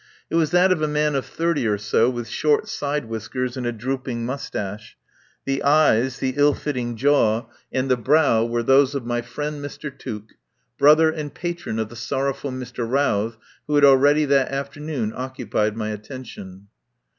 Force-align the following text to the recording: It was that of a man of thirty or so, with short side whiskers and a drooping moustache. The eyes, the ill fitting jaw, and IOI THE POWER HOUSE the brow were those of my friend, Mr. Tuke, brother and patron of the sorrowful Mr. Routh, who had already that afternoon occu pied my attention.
It 0.31 0.35
was 0.35 0.49
that 0.49 0.71
of 0.71 0.81
a 0.81 0.87
man 0.87 1.13
of 1.13 1.27
thirty 1.27 1.67
or 1.67 1.77
so, 1.77 2.09
with 2.09 2.27
short 2.27 2.67
side 2.67 3.05
whiskers 3.05 3.55
and 3.55 3.67
a 3.67 3.71
drooping 3.71 4.25
moustache. 4.25 4.97
The 5.45 5.61
eyes, 5.61 6.17
the 6.17 6.33
ill 6.37 6.55
fitting 6.55 6.95
jaw, 6.95 7.41
and 7.41 7.43
IOI 7.43 7.43
THE 7.43 7.43
POWER 7.43 7.51
HOUSE 7.51 7.87
the 7.89 7.97
brow 7.97 8.45
were 8.45 8.63
those 8.63 8.95
of 8.95 9.05
my 9.05 9.21
friend, 9.21 9.63
Mr. 9.63 9.95
Tuke, 9.95 10.31
brother 10.79 11.11
and 11.11 11.31
patron 11.31 11.77
of 11.77 11.89
the 11.89 11.95
sorrowful 11.95 12.49
Mr. 12.51 12.89
Routh, 12.89 13.37
who 13.67 13.75
had 13.75 13.85
already 13.85 14.25
that 14.25 14.51
afternoon 14.51 15.11
occu 15.11 15.51
pied 15.51 15.77
my 15.77 15.89
attention. 15.89 16.69